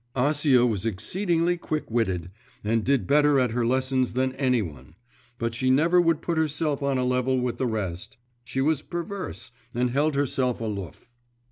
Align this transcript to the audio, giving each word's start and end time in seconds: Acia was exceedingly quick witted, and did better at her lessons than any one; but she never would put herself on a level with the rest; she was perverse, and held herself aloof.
Acia 0.15 0.67
was 0.67 0.83
exceedingly 0.83 1.57
quick 1.57 1.91
witted, 1.91 2.31
and 2.63 2.83
did 2.83 3.05
better 3.05 3.39
at 3.39 3.51
her 3.51 3.63
lessons 3.63 4.13
than 4.13 4.33
any 4.33 4.63
one; 4.63 4.95
but 5.37 5.53
she 5.53 5.69
never 5.69 6.01
would 6.01 6.23
put 6.23 6.39
herself 6.39 6.81
on 6.81 6.97
a 6.97 7.05
level 7.05 7.39
with 7.39 7.59
the 7.59 7.67
rest; 7.67 8.17
she 8.43 8.61
was 8.61 8.81
perverse, 8.81 9.51
and 9.75 9.91
held 9.91 10.15
herself 10.15 10.59
aloof. 10.59 11.07